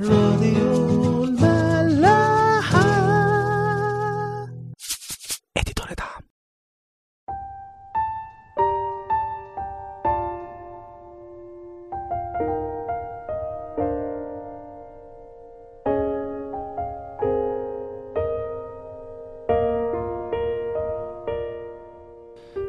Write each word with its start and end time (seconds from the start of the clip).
راديو 0.00 1.24
الملاحة. 1.24 2.82
اديتور 5.56 5.86
دعم 5.98 6.22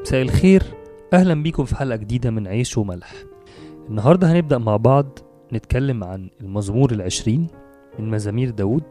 مساء 0.02 0.22
الخير. 0.22 0.64
أهلا 1.14 1.44
بيكم 1.44 1.66
في 1.66 1.76
حلقة 1.76 1.96
جديدة 1.96 2.32
من 2.32 2.48
عيش 2.48 2.78
وملح. 2.78 3.14
النهارده 3.90 4.32
هنبدأ 4.32 4.58
مع 4.58 4.78
بعض 4.78 5.20
نتكلم 5.54 6.04
عن 6.04 6.30
المزمور 6.42 6.92
العشرين 6.92 7.48
من 8.00 8.10
مزامير 8.10 8.50
داود 8.50 8.84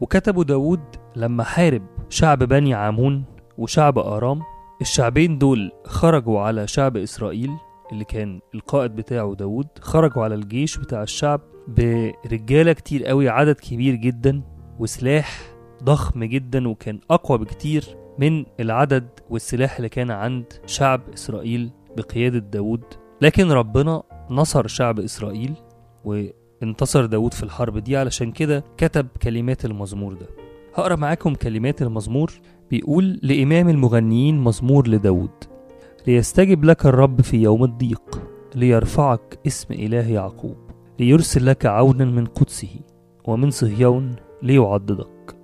وكتبه 0.00 0.44
داود 0.44 0.80
لما 1.16 1.44
حارب 1.44 1.82
شعب 2.08 2.38
بني 2.38 2.74
عامون 2.74 3.24
وشعب 3.58 3.98
آرام. 3.98 4.40
الشعبين 4.80 5.38
دول 5.38 5.72
خرجوا 5.84 6.40
على 6.40 6.66
شعب 6.66 6.96
إسرائيل 6.96 7.50
اللي 7.92 8.04
كان 8.04 8.40
القائد 8.54 8.96
بتاعه 8.96 9.34
داود 9.34 9.66
خرجوا 9.80 10.24
على 10.24 10.34
الجيش 10.34 10.78
بتاع 10.78 11.02
الشعب 11.02 11.40
برجالة 11.68 12.72
كتير 12.72 13.04
قوي 13.06 13.28
عدد 13.28 13.54
كبير 13.60 13.94
جدا 13.94 14.42
وسلاح 14.78 15.40
ضخم 15.84 16.24
جدا 16.24 16.68
وكان 16.68 17.00
أقوى 17.10 17.38
بكتير 17.38 17.84
من 18.18 18.44
العدد 18.60 19.08
والسلاح 19.30 19.76
اللي 19.76 19.88
كان 19.88 20.10
عند 20.10 20.44
شعب 20.66 21.00
إسرائيل 21.14 21.70
بقيادة 21.96 22.38
داود 22.38 22.84
لكن 23.20 23.52
ربنا 23.52 24.02
نصر 24.30 24.66
شعب 24.66 25.00
إسرائيل 25.00 25.54
وانتصر 26.04 27.06
داود 27.06 27.34
في 27.34 27.42
الحرب 27.42 27.78
دي. 27.78 27.96
علشان 27.96 28.32
كده 28.32 28.64
كتب 28.76 29.06
كلمات 29.22 29.64
المزمور 29.64 30.14
ده. 30.14 30.26
هقرأ 30.74 30.96
معاكم 30.96 31.34
كلمات 31.34 31.82
المزمور. 31.82 32.32
بيقول 32.70 33.20
لإمام 33.22 33.68
المغنيين 33.68 34.38
مزمور 34.38 34.88
لداود 34.88 35.30
ليستجب 36.06 36.64
لك 36.64 36.86
الرب 36.86 37.20
في 37.20 37.36
يوم 37.36 37.64
الضيق 37.64 38.20
ليرفعك 38.54 39.38
اسم 39.46 39.74
إله 39.74 40.08
يعقوب 40.10 40.56
ليرسل 40.98 41.46
لك 41.46 41.66
عونا 41.66 42.04
من 42.04 42.26
قدسه 42.26 42.80
ومن 43.24 43.50
صهيون 43.50 44.16
ليعضدك 44.42 45.36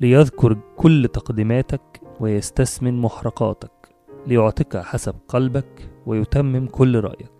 ليذكر 0.00 0.58
كل 0.76 1.08
تقدماتك 1.12 2.00
ويستثمن 2.20 3.00
محرقاتك 3.00 3.88
ليعطيك 4.26 4.76
حسب 4.76 5.14
قلبك 5.28 5.90
ويتمم 6.06 6.66
كل 6.66 7.00
رأيك. 7.00 7.37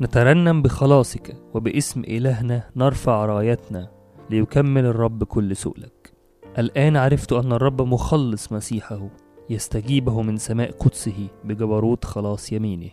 نترنم 0.00 0.62
بخلاصك 0.62 1.36
وباسم 1.54 2.00
إلهنا 2.00 2.62
نرفع 2.76 3.26
رايتنا 3.26 3.90
ليكمل 4.30 4.84
الرب 4.84 5.24
كل 5.24 5.56
سؤلك. 5.56 6.12
الآن 6.58 6.96
عرفت 6.96 7.32
أن 7.32 7.52
الرب 7.52 7.82
مخلص 7.82 8.52
مسيحه 8.52 9.08
يستجيبه 9.50 10.22
من 10.22 10.36
سماء 10.36 10.70
قدسه 10.70 11.28
بجبروت 11.44 12.04
خلاص 12.04 12.52
يمينه. 12.52 12.90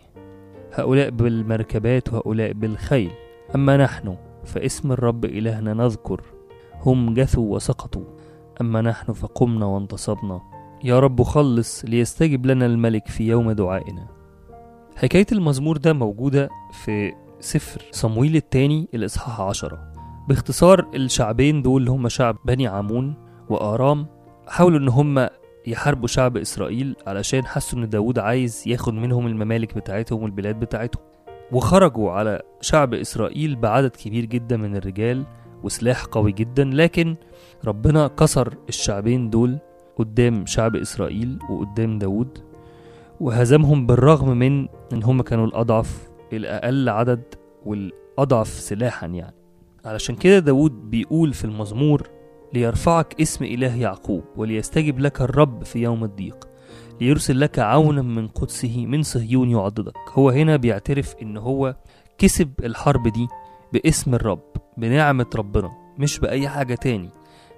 هؤلاء 0.72 1.10
بالمركبات 1.10 2.12
وهؤلاء 2.12 2.52
بالخيل. 2.52 3.10
أما 3.54 3.76
نحن 3.76 4.16
فاسم 4.44 4.92
الرب 4.92 5.24
إلهنا 5.24 5.74
نذكر. 5.74 6.22
هم 6.82 7.14
جثوا 7.14 7.54
وسقطوا. 7.54 8.04
أما 8.60 8.80
نحن 8.80 9.12
فقمنا 9.12 9.66
وانتصبنا. 9.66 10.40
يا 10.84 11.00
رب 11.00 11.22
خلص 11.22 11.84
ليستجب 11.84 12.46
لنا 12.46 12.66
الملك 12.66 13.08
في 13.08 13.28
يوم 13.28 13.52
دعائنا. 13.52 14.21
حكاية 14.96 15.26
المزمور 15.32 15.76
ده 15.76 15.92
موجودة 15.92 16.48
في 16.84 17.12
سفر 17.40 17.82
صمويل 17.90 18.36
الثاني 18.36 18.88
الإصحاح 18.94 19.40
عشرة. 19.40 19.92
باختصار 20.28 20.86
الشعبين 20.94 21.62
دول 21.62 21.80
اللي 21.80 21.90
هم 21.90 22.08
شعب 22.08 22.36
بني 22.44 22.66
عمون 22.66 23.14
وآرام 23.48 24.06
حاولوا 24.48 24.78
إن 24.78 24.88
هم 24.88 25.28
يحاربوا 25.66 26.06
شعب 26.08 26.36
إسرائيل 26.36 26.96
علشان 27.06 27.46
حسوا 27.46 27.78
إن 27.78 27.88
داود 27.88 28.18
عايز 28.18 28.62
ياخد 28.66 28.94
منهم 28.94 29.26
الممالك 29.26 29.74
بتاعتهم 29.74 30.22
والبلاد 30.22 30.60
بتاعتهم. 30.60 31.02
وخرجوا 31.52 32.10
على 32.10 32.42
شعب 32.60 32.94
إسرائيل 32.94 33.56
بعدد 33.56 33.90
كبير 33.96 34.24
جدا 34.24 34.56
من 34.56 34.76
الرجال 34.76 35.26
وسلاح 35.62 36.04
قوي 36.04 36.32
جدا 36.32 36.64
لكن 36.64 37.16
ربنا 37.64 38.06
كسر 38.06 38.54
الشعبين 38.68 39.30
دول 39.30 39.58
قدام 39.96 40.46
شعب 40.46 40.76
إسرائيل 40.76 41.38
وقدام 41.50 41.98
داود 41.98 42.38
وهزمهم 43.22 43.86
بالرغم 43.86 44.38
من 44.38 44.68
إن 44.92 45.02
هم 45.02 45.22
كانوا 45.22 45.46
الأضعف 45.46 46.10
الأقل 46.32 46.88
عدد 46.88 47.22
والأضعف 47.66 48.48
سلاحا 48.48 49.06
يعني. 49.06 49.34
علشان 49.84 50.14
كده 50.16 50.38
داود 50.38 50.90
بيقول 50.90 51.32
في 51.34 51.44
المزمور 51.44 52.08
ليرفعك 52.54 53.20
اسم 53.20 53.44
إله 53.44 53.76
يعقوب 53.76 54.24
وليستجب 54.36 54.98
لك 55.00 55.20
الرب 55.20 55.64
في 55.64 55.78
يوم 55.78 56.04
الضيق 56.04 56.48
ليرسل 57.00 57.40
لك 57.40 57.58
عونا 57.58 58.02
من 58.02 58.28
قدسه 58.28 58.86
من 58.86 59.02
صهيون 59.02 59.50
يعضدك. 59.50 59.96
هو 60.12 60.30
هنا 60.30 60.56
بيعترف 60.56 61.14
إن 61.22 61.36
هو 61.36 61.76
كسب 62.18 62.50
الحرب 62.64 63.08
دي 63.08 63.28
باسم 63.72 64.14
الرب 64.14 64.42
بنعمة 64.76 65.26
ربنا 65.34 65.70
مش 65.98 66.18
بأي 66.18 66.48
حاجة 66.48 66.74
تاني 66.74 67.10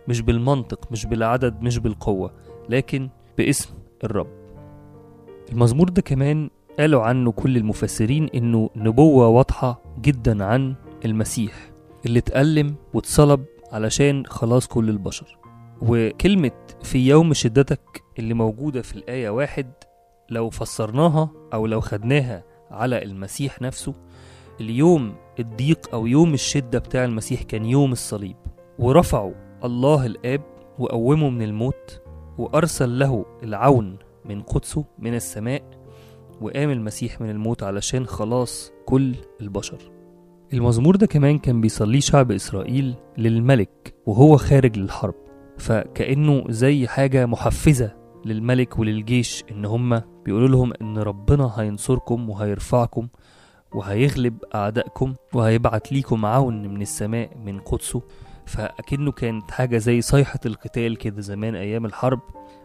مش 0.08 0.20
بالمنطق 0.20 0.92
مش 0.92 1.06
بالعدد 1.06 1.62
مش 1.62 1.78
بالقوة 1.78 2.30
لكن 2.68 3.08
باسم 3.38 3.70
الرب. 4.04 4.43
المزمور 5.52 5.88
ده 5.88 6.02
كمان 6.02 6.50
قالوا 6.78 7.02
عنه 7.02 7.32
كل 7.32 7.56
المفسرين 7.56 8.28
إنه 8.34 8.70
نبوة 8.76 9.28
واضحة 9.28 9.82
جدا 10.00 10.44
عن 10.44 10.74
المسيح 11.04 11.52
اللي 12.06 12.18
اتألم 12.18 12.74
واتصلب 12.94 13.44
علشان 13.72 14.26
خلاص 14.26 14.66
كل 14.66 14.90
البشر. 14.90 15.38
وكلمة 15.82 16.50
في 16.82 17.08
يوم 17.08 17.32
شدتك 17.32 18.02
اللي 18.18 18.34
موجودة 18.34 18.82
في 18.82 18.96
الآية 18.96 19.30
واحد 19.30 19.72
لو 20.30 20.50
فسرناها 20.50 21.30
أو 21.54 21.66
لو 21.66 21.80
خدناها 21.80 22.44
على 22.70 23.02
المسيح 23.02 23.62
نفسه 23.62 23.94
اليوم 24.60 25.14
الضيق 25.38 25.94
أو 25.94 26.06
يوم 26.06 26.34
الشدة 26.34 26.78
بتاع 26.78 27.04
المسيح 27.04 27.42
كان 27.42 27.64
يوم 27.64 27.92
الصليب. 27.92 28.36
ورفعوا 28.78 29.32
الله 29.64 30.06
الآب 30.06 30.40
وقومه 30.78 31.30
من 31.30 31.42
الموت 31.42 32.00
وأرسل 32.38 32.98
له 32.98 33.24
العون 33.42 33.96
من 34.24 34.42
قدسه 34.42 34.84
من 34.98 35.14
السماء 35.14 35.62
وقام 36.40 36.70
المسيح 36.70 37.20
من 37.20 37.30
الموت 37.30 37.62
علشان 37.62 38.06
خلاص 38.06 38.72
كل 38.86 39.14
البشر. 39.40 39.78
المزمور 40.52 40.96
ده 40.96 41.06
كمان 41.06 41.38
كان 41.38 41.60
بيصليه 41.60 42.00
شعب 42.00 42.32
إسرائيل 42.32 42.94
للملك 43.18 43.94
وهو 44.06 44.36
خارج 44.36 44.78
للحرب. 44.78 45.14
فكأنه 45.58 46.44
زي 46.48 46.86
حاجة 46.86 47.26
محفزة 47.26 47.94
للملك 48.24 48.78
وللجيش 48.78 49.44
إن 49.50 49.64
هما 49.64 50.02
بيقولوا 50.24 50.48
لهم 50.48 50.72
إن 50.82 50.98
ربنا 50.98 51.52
هينصركم 51.56 52.30
وهيرفعكم 52.30 53.08
وهيغلب 53.74 54.36
أعدائكم 54.54 55.14
وهيبعت 55.34 55.92
ليكم 55.92 56.26
عون 56.26 56.68
من 56.68 56.82
السماء 56.82 57.36
من 57.44 57.58
قدسه. 57.58 58.02
فأكنه 58.46 59.12
كانت 59.12 59.50
حاجة 59.50 59.78
زي 59.78 60.00
صيحة 60.00 60.40
القتال 60.46 60.96
كده 60.96 61.20
زمان 61.20 61.54
أيام 61.54 61.86
الحرب 61.86 62.20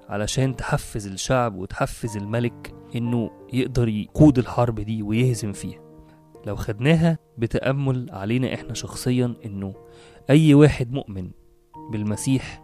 علشان 0.10 0.56
تحفز 0.56 1.08
الشعب 1.08 1.56
وتحفز 1.56 2.18
الملك 2.18 2.74
إنه 2.96 3.32
يقدر 3.54 3.88
يقود 3.88 4.38
الحرب 4.40 4.80
دي 4.80 5.04
ويهزم 5.04 5.52
فيها. 5.52 5.80
لو 6.46 6.56
خدناها 6.56 7.18
بتأمل 7.38 8.08
علينا 8.12 8.54
إحنا 8.54 8.74
شخصيا 8.74 9.36
إنه 9.46 9.74
أي 10.30 10.54
واحد 10.54 10.92
مؤمن 10.92 11.32
بالمسيح 11.92 12.64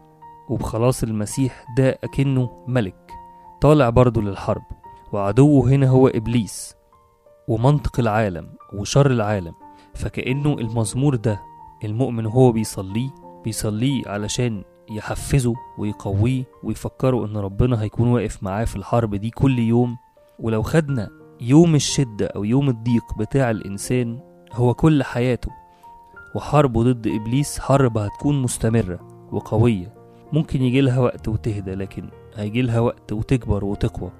وبخلاص 0.50 1.04
المسيح 1.04 1.66
ده 1.78 2.00
أكنه 2.04 2.66
ملك 2.68 3.12
طالع 3.62 3.90
برضه 3.90 4.22
للحرب 4.22 4.62
وعدوه 5.14 5.70
هنا 5.70 5.88
هو 5.90 6.08
إبليس 6.08 6.76
ومنطق 7.48 8.00
العالم 8.00 8.50
وشر 8.74 9.12
العالم 9.12 9.54
فكأنه 9.94 10.54
المزمور 10.54 11.16
ده 11.16 11.42
المؤمن 11.84 12.26
وهو 12.26 12.52
بيصليه 12.52 13.10
بيصليه 13.44 14.08
علشان 14.08 14.64
يحفزه 14.92 15.54
ويقويه 15.78 16.44
ويفكروا 16.64 17.26
إن 17.28 17.38
ربنا 17.38 17.82
هيكون 17.82 18.08
واقف 18.08 18.44
معاه 18.44 18.66
في 18.66 18.76
الحرب 18.76 19.16
دي 19.16 19.30
كل 19.30 19.60
يوم. 19.60 19.98
ولو 20.40 20.62
خدنا 20.62 21.10
يوم 21.42 21.76
الشدة 21.76 22.26
أو 22.26 22.44
يوم 22.44 22.70
الضيق 22.70 23.18
بتاع 23.20 23.52
الإنسان 23.52 24.20
هو 24.54 24.74
كل 24.74 25.04
حياته 25.04 25.52
وحربه 26.36 26.84
ضد 26.84 27.08
إبليس 27.08 27.60
حرب 27.60 27.98
هتكون 27.98 28.42
مستمرة 28.42 29.28
وقوية. 29.32 29.94
ممكن 30.34 30.62
يجي 30.62 30.82
لها 30.82 31.00
وقت 31.00 31.28
وتهدى 31.28 31.72
لكن 31.76 32.10
هيجي 32.36 32.62
لها 32.62 32.80
وقت 32.80 33.14
وتكبر 33.14 33.66
وتقوى. 33.66 34.12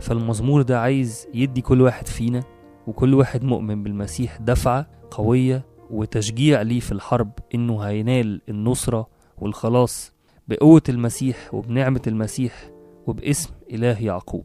فالمزمور 0.00 0.62
ده 0.62 0.80
عايز 0.80 1.26
يدي 1.34 1.60
كل 1.60 1.80
واحد 1.80 2.06
فينا 2.06 2.42
وكل 2.86 3.14
واحد 3.14 3.44
مؤمن 3.44 3.82
بالمسيح 3.82 4.36
دفعة 4.36 4.86
قوية 5.10 5.64
وتشجيع 5.90 6.62
ليه 6.62 6.80
في 6.80 6.92
الحرب 6.92 7.30
إنه 7.54 7.80
هينال 7.80 8.40
النصرة 8.48 9.06
والخلاص 9.38 10.12
بقوة 10.48 10.82
المسيح 10.88 11.54
وبنعمة 11.54 12.02
المسيح 12.06 12.70
وباسم 13.06 13.50
إله 13.72 14.02
يعقوب. 14.02 14.44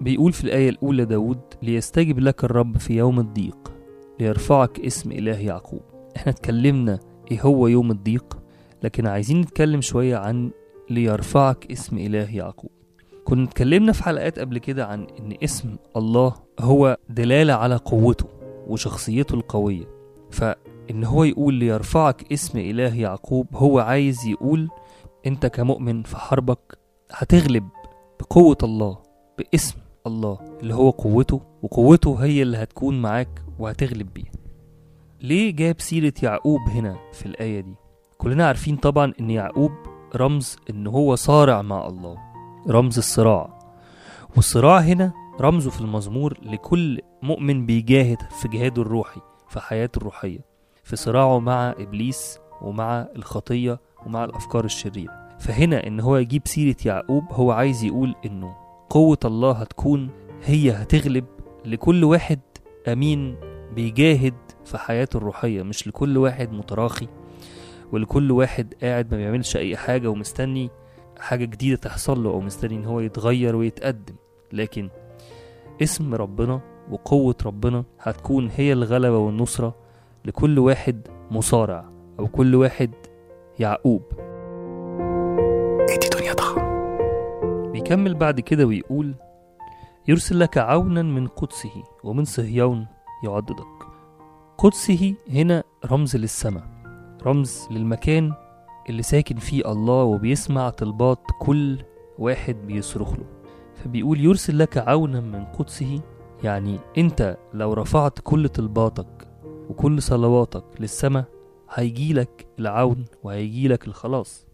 بيقول 0.00 0.32
في 0.32 0.44
الآية 0.44 0.68
الأولى 0.68 1.04
داود 1.04 1.40
ليستجب 1.62 2.18
لك 2.18 2.44
الرب 2.44 2.78
في 2.78 2.96
يوم 2.96 3.20
الضيق 3.20 3.72
ليرفعك 4.20 4.80
اسم 4.80 5.12
إله 5.12 5.38
يعقوب. 5.38 5.80
إحنا 6.16 6.32
اتكلمنا 6.32 6.98
إيه 7.30 7.42
هو 7.42 7.66
يوم 7.68 7.90
الضيق 7.90 8.38
لكن 8.82 9.06
عايزين 9.06 9.40
نتكلم 9.40 9.80
شوية 9.80 10.16
عن 10.16 10.50
ليرفعك 10.90 11.70
اسم 11.72 11.98
إله 11.98 12.36
يعقوب. 12.36 12.70
كنا 13.24 13.44
اتكلمنا 13.44 13.92
في 13.92 14.02
حلقات 14.04 14.38
قبل 14.38 14.58
كده 14.58 14.86
عن 14.86 15.06
إن 15.18 15.36
اسم 15.44 15.76
الله 15.96 16.34
هو 16.60 16.96
دلالة 17.08 17.52
على 17.52 17.76
قوته 17.76 18.26
وشخصيته 18.66 19.34
القوية. 19.34 20.01
فإن 20.32 21.04
هو 21.04 21.24
يقول 21.24 21.54
ليرفعك 21.54 22.32
اسم 22.32 22.58
إله 22.58 22.94
يعقوب 22.96 23.46
هو 23.54 23.78
عايز 23.78 24.26
يقول 24.26 24.68
أنت 25.26 25.46
كمؤمن 25.46 26.02
في 26.02 26.16
حربك 26.16 26.78
هتغلب 27.12 27.68
بقوة 28.20 28.58
الله 28.62 28.98
باسم 29.38 29.76
الله 30.06 30.38
اللي 30.60 30.74
هو 30.74 30.90
قوته 30.90 31.40
وقوته 31.62 32.14
هي 32.24 32.42
اللي 32.42 32.56
هتكون 32.56 33.02
معاك 33.02 33.42
وهتغلب 33.58 34.12
بيها. 34.14 34.32
ليه 35.20 35.56
جاب 35.56 35.80
سيرة 35.80 36.12
يعقوب 36.22 36.60
هنا 36.68 36.96
في 37.12 37.26
الآية 37.26 37.60
دي؟ 37.60 37.74
كلنا 38.18 38.46
عارفين 38.46 38.76
طبعا 38.76 39.12
إن 39.20 39.30
يعقوب 39.30 39.72
رمز 40.16 40.56
إن 40.70 40.86
هو 40.86 41.14
صارع 41.14 41.62
مع 41.62 41.86
الله 41.86 42.18
رمز 42.68 42.98
الصراع. 42.98 43.58
والصراع 44.36 44.78
هنا 44.78 45.12
رمزه 45.40 45.70
في 45.70 45.80
المزمور 45.80 46.38
لكل 46.42 47.00
مؤمن 47.22 47.66
بيجاهد 47.66 48.18
في 48.40 48.48
جهاده 48.48 48.82
الروحي. 48.82 49.20
في 49.52 49.60
حياته 49.60 49.96
الروحية 49.98 50.38
في 50.84 50.96
صراعه 50.96 51.38
مع 51.38 51.74
إبليس 51.78 52.38
ومع 52.62 53.06
الخطية 53.16 53.80
ومع 54.06 54.24
الأفكار 54.24 54.64
الشريرة. 54.64 55.28
فهنا 55.38 55.86
إن 55.86 56.00
هو 56.00 56.16
يجيب 56.16 56.42
سيرة 56.44 56.76
يعقوب 56.84 57.24
هو 57.32 57.50
عايز 57.52 57.84
يقول 57.84 58.14
إنه 58.26 58.56
قوة 58.90 59.18
الله 59.24 59.52
هتكون 59.52 60.10
هي 60.44 60.70
هتغلب 60.70 61.24
لكل 61.64 62.04
واحد 62.04 62.40
أمين 62.88 63.36
بيجاهد 63.74 64.34
في 64.64 64.78
حياته 64.78 65.16
الروحية 65.16 65.62
مش 65.62 65.88
لكل 65.88 66.18
واحد 66.18 66.52
متراخي 66.52 67.08
ولكل 67.92 68.30
واحد 68.30 68.74
قاعد 68.82 69.10
ما 69.10 69.16
بيعملش 69.16 69.56
أي 69.56 69.76
حاجة 69.76 70.08
ومستني 70.08 70.70
حاجة 71.18 71.44
جديدة 71.44 71.76
تحصل 71.76 72.22
له 72.24 72.30
أو 72.30 72.40
مستني 72.40 72.74
إن 72.76 72.84
هو 72.84 73.00
يتغير 73.00 73.56
ويتقدم. 73.56 74.14
لكن 74.52 74.88
اسم 75.82 76.14
ربنا 76.14 76.60
وقوة 76.90 77.34
ربنا 77.46 77.84
هتكون 78.00 78.50
هي 78.56 78.72
الغلبة 78.72 79.18
والنصرة 79.18 79.74
لكل 80.24 80.58
واحد 80.58 81.08
مصارع 81.30 81.84
أو 82.18 82.26
كل 82.28 82.54
واحد 82.54 82.90
يعقوب. 83.58 84.02
إدي 85.90 86.08
دنيا 86.18 86.32
ضخم 86.32 86.62
بيكمل 87.72 88.14
بعد 88.14 88.40
كده 88.40 88.64
ويقول 88.66 89.14
يرسل 90.08 90.40
لك 90.40 90.58
عونا 90.58 91.02
من 91.02 91.26
قدسه 91.26 91.82
ومن 92.04 92.24
صهيون 92.24 92.86
يعضدك. 93.24 93.66
قدسه 94.58 95.14
هنا 95.30 95.62
رمز 95.86 96.16
للسماء 96.16 96.64
رمز 97.26 97.68
للمكان 97.70 98.32
اللي 98.88 99.02
ساكن 99.02 99.36
فيه 99.36 99.72
الله 99.72 100.02
وبيسمع 100.02 100.70
طلبات 100.70 101.18
كل 101.40 101.78
واحد 102.18 102.56
بيصرخ 102.66 103.12
له. 103.12 103.24
فبيقول 103.74 104.20
يرسل 104.20 104.58
لك 104.58 104.78
عونا 104.78 105.20
من 105.20 105.44
قدسه 105.44 106.00
يعني 106.44 106.78
انت 106.98 107.36
لو 107.54 107.72
رفعت 107.72 108.18
كل 108.22 108.48
طلباتك 108.48 109.28
وكل 109.68 110.02
صلواتك 110.02 110.64
للسماء 110.80 111.24
هيجيلك 111.74 112.46
العون 112.58 113.04
وهيجيلك 113.22 113.86
الخلاص. 113.88 114.46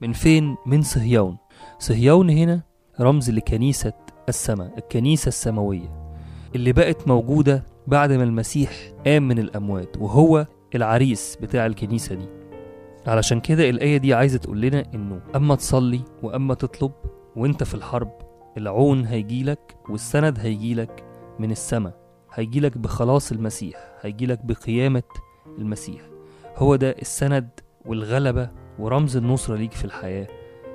من 0.00 0.12
فين؟ 0.12 0.56
من 0.66 0.82
صهيون. 0.82 1.36
صهيون 1.78 2.30
هنا 2.30 2.62
رمز 3.00 3.30
لكنيسة 3.30 3.92
السماء 4.28 4.78
الكنيسة 4.78 5.28
السماوية 5.28 6.14
اللي 6.54 6.72
بقت 6.72 7.08
موجودة 7.08 7.64
بعد 7.86 8.12
ما 8.12 8.22
المسيح 8.24 8.70
قام 9.06 9.28
من 9.28 9.38
الأموات 9.38 9.96
وهو 9.96 10.46
العريس 10.74 11.38
بتاع 11.42 11.66
الكنيسة 11.66 12.14
دي. 12.14 12.28
علشان 13.06 13.40
كده 13.40 13.70
الآية 13.70 13.96
دي 13.96 14.14
عايزة 14.14 14.38
تقول 14.38 14.60
لنا 14.60 14.84
إنه 14.94 15.20
أما 15.36 15.54
تصلي 15.54 16.00
وأما 16.22 16.54
تطلب 16.54 16.92
وأنت 17.36 17.62
في 17.64 17.74
الحرب 17.74 18.10
العون 18.56 19.04
هيجيلك 19.04 19.76
والسند 19.88 20.38
هيجيلك 20.38 21.04
من 21.38 21.50
السماء. 21.50 22.08
هيجيلك 22.34 22.78
بخلاص 22.78 23.32
المسيح 23.32 23.76
هيجيلك 24.00 24.44
بقيامة 24.44 25.02
المسيح. 25.58 26.00
هو 26.56 26.76
ده 26.76 26.90
السند 26.90 27.48
والغلبة 27.86 28.50
ورمز 28.78 29.16
النصرة 29.16 29.56
ليك 29.56 29.72
في 29.72 29.84
الحياة 29.84 30.26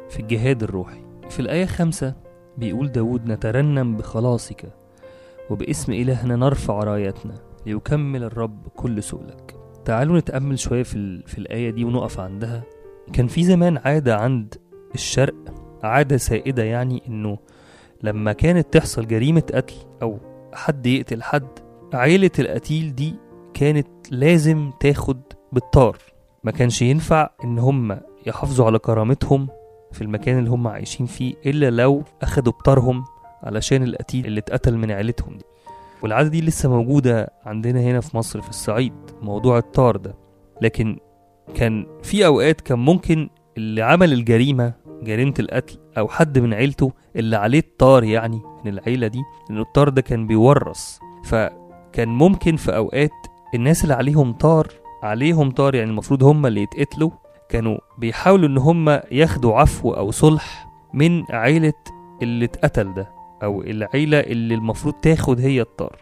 في 0.09 0.19
الجهاد 0.19 0.63
الروحي. 0.63 1.03
في 1.29 1.39
الآية 1.39 1.65
خمسة 1.65 2.15
بيقول 2.57 2.91
داود 2.91 3.27
نترنم 3.31 3.97
بخلاصك 3.97 4.73
وباسم 5.49 5.93
إلهنا 5.93 6.35
نرفع 6.35 6.79
رايتنا 6.79 7.35
ليكمل 7.65 8.23
الرب 8.23 8.67
كل 8.67 9.03
سؤلك. 9.03 9.55
تعالوا 9.85 10.19
نتأمل 10.19 10.59
شوية 10.59 10.83
في. 10.83 11.23
في 11.25 11.37
الآية 11.37 11.69
دي 11.69 11.85
ونقف 11.85 12.19
عندها. 12.19 12.63
كان 13.13 13.27
في 13.27 13.43
زمان 13.43 13.77
عادة 13.77 14.15
عند 14.17 14.55
الشرق 14.95 15.35
عادة 15.83 16.17
سائدة 16.17 16.63
يعني 16.63 17.03
إنه 17.07 17.37
لما 18.03 18.33
كانت 18.33 18.73
تحصل 18.73 19.07
جريمة 19.07 19.43
قتل 19.53 19.73
أو 20.01 20.17
حد 20.53 20.85
يقتل 20.85 21.23
حد 21.23 21.47
عيلة 21.93 22.31
القتيل 22.39 22.95
دي 22.95 23.15
كانت 23.53 23.87
لازم 24.11 24.71
تاخد 24.79 25.21
بالطار. 25.51 25.97
ما 26.43 26.51
كانش 26.51 26.81
ينفع 26.81 27.29
إن 27.43 27.59
هم 27.59 27.99
يحافظوا 28.25 28.65
على 28.65 28.79
كرامتهم 28.79 29.47
في 29.91 30.01
المكان 30.01 30.39
اللي 30.39 30.49
هم 30.49 30.67
عايشين 30.67 31.05
فيه 31.05 31.33
إلا 31.45 31.69
لو 31.69 32.03
أخدوا 32.21 32.53
بطارهم 32.53 33.03
علشان 33.43 33.83
القتيل 33.83 34.25
اللي 34.25 34.39
اتقتل 34.39 34.77
من 34.77 34.91
عيلتهم 34.91 35.37
دي. 35.37 35.45
والعادة 36.01 36.29
دي 36.29 36.41
لسه 36.41 36.69
موجودة 36.69 37.33
عندنا 37.45 37.81
هنا 37.81 38.01
في 38.01 38.17
مصر 38.17 38.41
في 38.41 38.49
الصعيد 38.49 38.93
موضوع 39.21 39.57
الطار 39.57 39.97
ده. 39.97 40.15
لكن 40.61 40.97
كان 41.55 41.85
في 42.03 42.25
أوقات 42.25 42.61
كان 42.61 42.79
ممكن 42.79 43.29
اللي 43.57 43.81
عمل 43.81 44.13
الجريمة 44.13 44.73
جريمة 45.03 45.33
القتل 45.39 45.77
أو 45.97 46.07
حد 46.07 46.39
من 46.39 46.53
عيلته 46.53 46.91
اللي 47.15 47.35
عليه 47.35 47.59
الطار 47.59 48.03
يعني 48.03 48.41
من 48.65 48.73
العيلة 48.73 49.07
دي 49.07 49.21
لأن 49.49 49.59
الطار 49.59 49.89
ده 49.89 50.01
كان 50.01 50.27
بيورث. 50.27 50.97
فكان 51.25 52.09
ممكن 52.09 52.55
في 52.55 52.75
أوقات 52.75 53.11
الناس 53.55 53.83
اللي 53.83 53.93
عليهم 53.93 54.33
طار 54.33 54.67
عليهم 55.03 55.51
طار 55.51 55.75
يعني 55.75 55.89
المفروض 55.89 56.23
هم 56.23 56.45
اللي 56.45 56.61
يتقتلوا 56.61 57.09
كانوا 57.49 57.77
بيحاولوا 57.97 58.47
إن 58.47 58.57
هم 58.57 58.89
ياخدوا 59.11 59.55
عفو 59.55 59.91
أو 59.91 60.11
صلح 60.11 60.67
من 60.93 61.23
عيلة 61.31 61.73
اللي 62.21 62.45
اتقتل 62.45 62.93
ده 62.93 63.09
أو 63.43 63.61
العيلة 63.61 64.19
اللي 64.19 64.55
المفروض 64.55 64.93
تاخد 64.93 65.39
هي 65.39 65.61
الطار. 65.61 65.95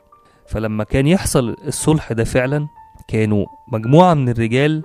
فلما 0.47 0.83
كان 0.83 1.07
يحصل 1.07 1.55
الصلح 1.67 2.11
ده 2.13 2.23
فعلا 2.23 2.67
كانوا 3.07 3.45
مجموعة 3.71 4.13
من 4.13 4.29
الرجال 4.29 4.83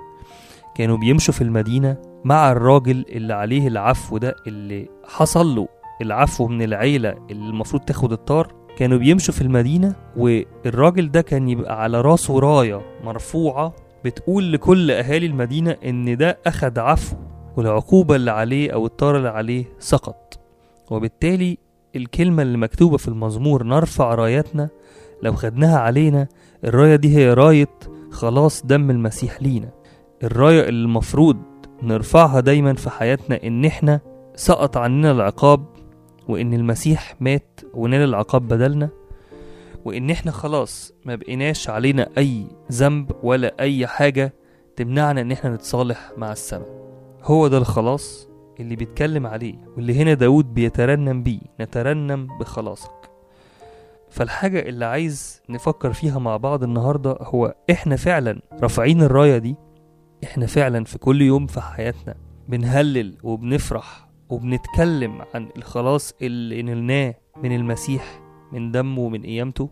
كانوا 0.75 0.97
بيمشوا 0.97 1.35
في 1.35 1.43
المدينة 1.43 1.97
مع 2.27 2.53
الراجل 2.53 3.05
اللي 3.09 3.35
عليه 3.35 3.69
العفو 3.69 4.19
ده 4.19 4.37
اللي 4.47 4.89
حصل 5.05 5.47
له 5.55 5.69
العفو 6.03 6.47
من 6.49 6.63
العيلة 6.63 7.11
اللي 7.31 7.49
المفروض 7.49 7.83
تاخد 7.83 8.13
الطار. 8.13 8.53
كانوا 8.77 8.99
بيمشوا 8.99 9.35
في 9.35 9.43
المدينة 9.43 9.95
والراجل 10.17 11.11
ده 11.11 11.21
كان 11.21 11.49
يبقى 11.49 11.83
على 11.83 12.01
راسه 12.01 12.39
راية 12.39 12.81
مرفوعة 13.05 13.73
بتقول 14.05 14.53
لكل 14.53 14.91
أهالي 14.91 15.27
المدينة 15.27 15.77
إن 15.85 16.17
ده 16.17 16.39
أخد 16.47 16.79
عفو 16.79 17.17
والعقوبة 17.57 18.17
اللي 18.17 18.31
عليه 18.31 18.71
أو 18.71 18.87
الطار 18.87 19.17
اللي 19.17 19.29
عليه 19.29 19.65
سقط. 19.79 20.41
وبالتالي 20.91 21.59
الكلمة 21.97 22.43
اللي 22.43 22.59
مكتوبة 22.59 22.97
في 22.97 23.09
المزمور 23.09 23.63
نرفع 23.63 24.15
رايتنا 24.15 24.69
لو 25.23 25.33
خدناها 25.33 25.79
علينا 25.79 26.27
الراية 26.65 26.97
دي 26.97 27.17
هي 27.17 27.35
راية 27.35 27.69
خلاص 28.11 28.67
دم 28.67 28.91
المسيح 28.91 29.43
لينا. 29.43 29.69
الراية 30.25 30.69
اللي 30.69 30.85
المفروض 30.85 31.37
نرفعها 31.83 32.41
دايما 32.41 32.75
في 32.75 32.91
حياتنا 32.91 33.41
إن 33.45 33.65
إحنا 33.65 34.01
سقط 34.35 34.77
عننا 34.77 35.11
العقاب 35.11 35.67
وإن 36.29 36.55
المسيح 36.55 37.15
مات 37.21 37.61
ونال 37.75 38.09
العقاب 38.09 38.49
بدلنا 38.49 38.89
وإن 39.85 40.11
إحنا 40.11 40.33
خلاص 40.33 40.93
ما 41.05 41.15
بقيناش 41.15 41.71
علينا 41.71 42.09
أي 42.19 42.47
ذنب 42.73 43.11
ولا 43.23 43.55
أي 43.61 43.87
حاجة 43.87 44.35
تمنعنا 44.77 45.21
إن 45.21 45.33
إحنا 45.33 45.55
نتصالح 45.55 46.13
مع 46.17 46.33
السماء. 46.33 46.69
هو 47.23 47.49
ده 47.49 47.59
الخلاص 47.59 48.29
اللي 48.61 48.77
بيتكلم 48.77 49.27
عليه 49.27 49.55
واللي 49.77 49.95
هنا 50.03 50.15
داود 50.15 50.55
بيترنم 50.55 51.23
بيه 51.23 51.41
نترنم 51.61 52.39
بخلاصك. 52.41 52.91
فالحاجة 54.11 54.61
اللي 54.61 54.85
عايز 54.85 55.43
نفكر 55.49 55.93
فيها 55.93 56.19
مع 56.19 56.37
بعض 56.37 56.63
النهاردة 56.63 57.19
هو 57.21 57.55
إحنا 57.71 57.97
فعلا 57.97 58.41
رافعين 58.63 59.03
الراية 59.03 59.39
دي؟ 59.39 59.57
إحنا 60.25 60.47
فعلا 60.47 60.85
في 60.85 60.99
كل 60.99 61.23
يوم 61.23 61.47
في 61.47 61.61
حياتنا 61.61 62.15
بنهلل 62.49 63.17
وبنفرح 63.23 64.09
وبنتكلم 64.29 65.23
عن 65.35 65.49
الخلاص 65.57 66.15
اللي 66.23 66.63
نلناه 66.63 67.15
من 67.43 67.57
المسيح 67.57 68.21
من 68.53 68.71
دمه 68.71 69.01
ومن 69.01 69.23
قيامته. 69.23 69.71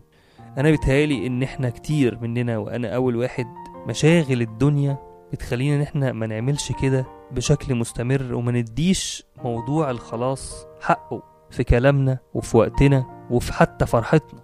أنا 0.57 0.71
بيتهيألي 0.71 1.27
إن 1.27 1.43
إحنا 1.43 1.69
كتير 1.69 2.19
مننا 2.19 2.57
وأنا 2.57 2.95
أول 2.95 3.15
واحد 3.15 3.45
مشاغل 3.87 4.41
الدنيا 4.41 4.97
بتخلينا 5.31 5.75
إن 5.75 5.81
إحنا 5.81 6.11
ما 6.11 6.27
نعملش 6.27 6.71
كده 6.81 7.05
بشكل 7.31 7.75
مستمر 7.75 8.33
وما 8.33 8.51
نديش 8.51 9.23
موضوع 9.43 9.91
الخلاص 9.91 10.67
حقه 10.81 11.23
في 11.51 11.63
كلامنا 11.63 12.17
وفي 12.33 12.57
وقتنا 12.57 13.27
وفي 13.31 13.53
حتى 13.53 13.85
فرحتنا. 13.85 14.39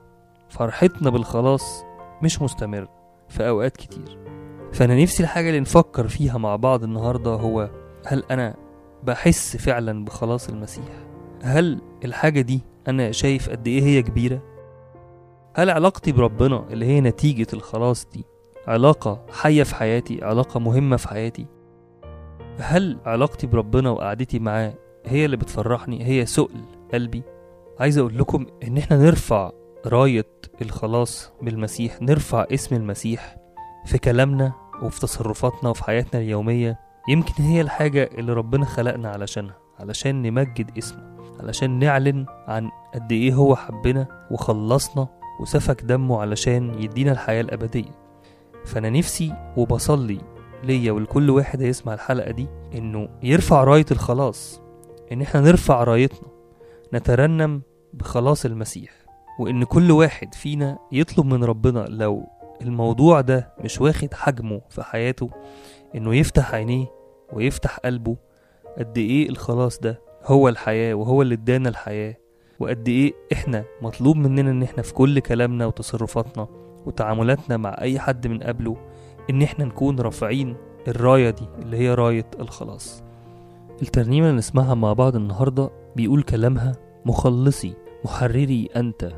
فرحتنا 0.50 1.10
بالخلاص 1.10 1.84
مش 2.24 2.41
مستمر 2.41 2.88
في 3.29 3.48
أوقات 3.48 3.77
كتير. 3.77 4.17
فأنا 4.73 5.01
نفسي 5.01 5.23
الحاجة 5.23 5.47
اللي 5.49 5.59
نفكر 5.59 6.07
فيها 6.07 6.37
مع 6.37 6.55
بعض 6.55 6.83
النهاردة 6.83 7.31
هو 7.31 7.69
هل 8.05 8.23
أنا 8.31 8.55
بحس 9.03 9.57
فعلا 9.57 10.05
بخلاص 10.05 10.49
المسيح؟ 10.49 10.85
هل 11.43 11.81
الحاجة 12.05 12.41
دي 12.41 12.61
أنا 12.87 13.11
شايف 13.11 13.49
قد 13.49 13.67
إيه 13.67 13.81
هي 13.83 14.01
كبيرة؟ 14.01 14.41
هل 15.55 15.69
علاقتي 15.69 16.11
بربنا 16.11 16.65
اللي 16.71 16.85
هي 16.85 17.01
نتيجة 17.01 17.47
الخلاص 17.53 18.05
دي 18.13 18.25
علاقة 18.67 19.25
حية 19.31 19.63
في 19.63 19.75
حياتي 19.75 20.23
علاقة 20.23 20.59
مهمة 20.59 20.97
في 20.97 21.07
حياتي؟ 21.07 21.45
هل 22.57 22.97
علاقتي 23.05 23.47
بربنا 23.47 23.89
وقعدتي 23.89 24.39
معاه 24.39 24.73
هي 25.05 25.25
اللي 25.25 25.37
بتفرحني 25.37 26.05
هي 26.05 26.25
سؤل 26.25 26.61
قلبي؟ 26.93 27.23
عايز 27.79 27.97
أقول 27.97 28.17
لكم 28.17 28.45
إن 28.63 28.77
إحنا 28.77 28.97
نرفع 28.97 29.51
راية 29.85 30.27
الخلاص 30.61 31.31
بالمسيح 31.41 32.01
نرفع 32.01 32.45
اسم 32.51 32.75
المسيح 32.75 33.37
في 33.85 33.97
كلامنا 33.97 34.53
وفي 34.81 35.00
تصرفاتنا 35.00 35.69
وفي 35.69 35.83
حياتنا 35.83 36.21
اليومية 36.21 36.79
يمكن 37.09 37.43
هي 37.43 37.61
الحاجة 37.61 38.09
اللي 38.17 38.33
ربنا 38.33 38.65
خلقنا 38.65 39.09
علشانها 39.09 39.55
علشان 39.79 40.21
نمجد 40.21 40.77
اسمه 40.77 41.11
علشان 41.39 41.79
نعلن 41.79 42.25
عن 42.47 42.69
قد 42.93 43.11
إيه 43.11 43.33
هو 43.33 43.55
حبنا 43.55 44.27
وخلصنا 44.31 45.07
وسفك 45.39 45.81
دمه 45.83 46.21
علشان 46.21 46.73
يدينا 46.79 47.11
الحياة 47.11 47.41
الأبدية. 47.41 47.91
فأنا 48.65 48.89
نفسي 48.89 49.33
وبصلي 49.57 50.21
ليا 50.63 50.91
ولكل 50.91 51.29
واحد 51.29 51.61
هيسمع 51.61 51.93
الحلقة 51.93 52.31
دي 52.31 52.47
إنه 52.75 53.09
يرفع 53.23 53.63
راية 53.63 53.85
الخلاص 53.91 54.61
إن 55.11 55.21
إحنا 55.21 55.41
نرفع 55.41 55.83
رايتنا 55.83 56.27
نترنم 56.93 57.61
بخلاص 57.93 58.45
المسيح 58.45 58.91
وإن 59.39 59.63
كل 59.63 59.91
واحد 59.91 60.33
فينا 60.35 60.77
يطلب 60.91 61.25
من 61.25 61.43
ربنا 61.43 61.85
لو 61.89 62.27
الموضوع 62.61 63.21
ده 63.21 63.53
مش 63.63 63.81
واخد 63.81 64.13
حجمه 64.13 64.61
في 64.69 64.83
حياته 64.83 65.29
إنه 65.95 66.15
يفتح 66.15 66.53
عينيه 66.53 66.85
ويفتح 67.33 67.77
قلبه 67.77 68.17
قد 68.77 68.97
إيه 68.97 69.29
الخلاص 69.29 69.79
ده 69.79 70.01
هو 70.25 70.49
الحياة 70.49 70.93
وهو 70.93 71.21
اللي 71.21 71.35
ادانا 71.35 71.69
الحياة 71.69 72.15
وقد 72.59 72.87
إيه 72.87 73.13
إحنا 73.33 73.63
مطلوب 73.81 74.15
مننا 74.17 74.51
إن 74.51 74.63
إحنا 74.63 74.83
في 74.83 74.93
كل 74.93 75.19
كلامنا 75.19 75.65
وتصرفاتنا 75.65 76.47
وتعاملاتنا 76.85 77.57
مع 77.57 77.75
أي 77.81 77.99
حد 77.99 78.27
من 78.27 78.43
قبله 78.43 78.77
إن 79.29 79.41
إحنا 79.41 79.65
نكون 79.65 79.99
رافعين 79.99 80.55
الراية 80.87 81.29
دي 81.29 81.45
اللي 81.59 81.77
هي 81.77 81.93
راية 81.93 82.25
الخلاص. 82.39 83.03
الترنيمة 83.81 84.27
اللي 84.27 84.37
نسمعها 84.37 84.73
مع 84.73 84.93
بعض 84.93 85.15
النهاردة 85.15 85.69
بيقول 85.95 86.23
كلامها 86.23 86.71
مخلصي 87.05 87.73
محرري 88.05 88.69
أنت 88.75 89.11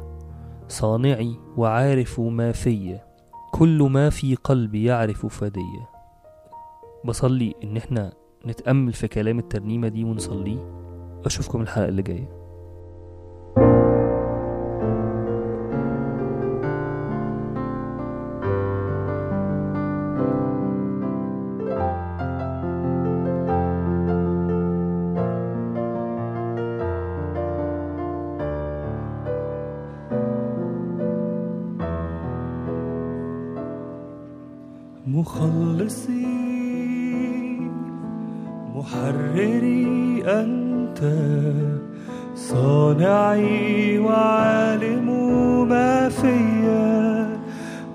صانعي 0.67 1.35
وعارف 1.57 2.19
ما 2.19 2.51
في. 2.51 2.99
كل 3.53 3.83
ما 3.83 4.09
في 4.09 4.35
قلبي 4.35 4.83
يعرف 4.83 5.25
فدي 5.25 5.79
بصلي 7.05 7.53
إن 7.63 7.77
إحنا 7.77 8.13
نتأمل 8.45 8.93
في 8.93 9.07
كلام 9.07 9.39
الترنيمة 9.39 9.87
دي 9.87 10.03
ونصليه. 10.03 10.59
أشوفكم 11.25 11.61
الحلقة 11.61 11.87
اللي 11.89 12.01
جاية. 12.01 12.42
مخلصي 35.23 36.27
محرري 38.75 40.23
أنت 40.27 40.99
صانعي 42.35 43.99
وعالم 43.99 45.07
ما 45.69 46.09
فيا 46.09 47.27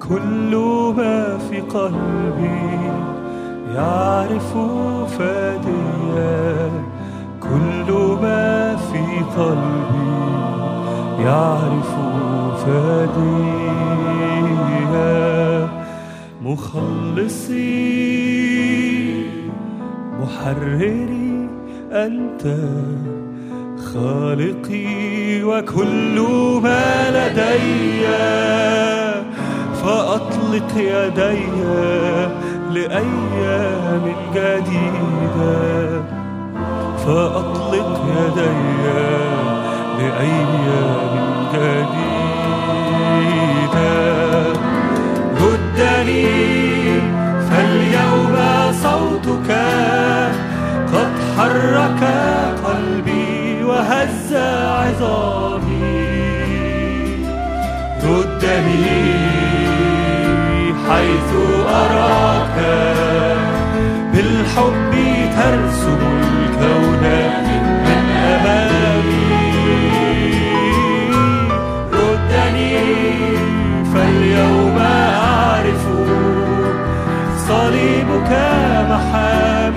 كل 0.09 0.57
ما 0.97 1.39
في 1.39 1.61
قلبي 1.61 2.79
يعرف 3.75 4.53
فاديا 5.19 6.71
كل 7.43 7.93
ما 8.23 8.77
في 8.77 9.05
قلبي 9.37 10.17
يعرف 11.25 11.93
فاديا 12.65 13.68
مخلصي 16.49 17.59
محرري 20.21 21.49
أنت 21.93 22.43
خالقي 23.79 25.43
وكل 25.43 26.17
ما 26.63 27.11
لدي. 27.11 28.07
فأطلق 29.83 30.73
يدي 30.77 31.45
لأيام 32.73 34.05
جديدة. 34.35 36.03
فأطلق 37.07 37.93
يدي 38.19 38.53
لأيام 39.99 41.15
جديدة. 41.55 42.09
ردني 45.79 47.01
فاليوم 47.51 48.37
صوتك 48.83 49.51
قد 50.95 51.13
حرك 51.37 52.03
قلبي 52.65 53.65
وهز 53.65 54.35
عظامي. 54.79 56.09
ردني 58.05 59.05
حيث 60.89 61.31
أراك 61.69 62.59
بالحب 64.13 64.93
ترسم 65.37 65.98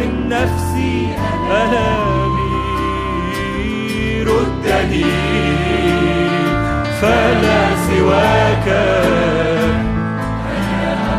من 0.01 0.29
نفسي 0.29 1.07
ألامي 1.51 2.51
ردني 4.23 5.11
فلا 7.01 7.61
سواك 7.87 8.67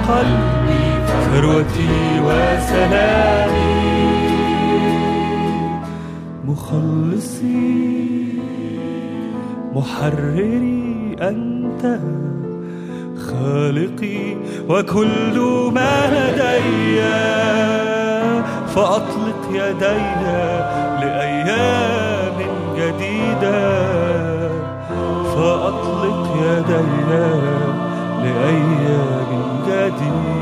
قلبي 0.09 0.87
ثروتي 1.25 2.21
وسلامي. 2.27 3.73
مخلصي 6.45 7.83
محرري 9.75 11.17
أنت 11.21 11.99
خالقي 13.19 14.37
وكل 14.69 15.37
ما 15.75 15.95
لدي. 16.11 18.02
فأطلق 18.75 19.49
يدي 19.51 20.03
لأيام 21.01 22.39
جديدة. 22.77 23.63
فأطلق 25.35 26.25
يدي 26.43 26.83
لأيام 28.23 29.31
جديدة. 29.69 30.33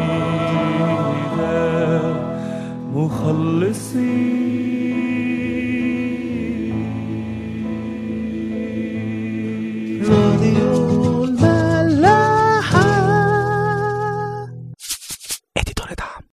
مخلصي 2.95 4.50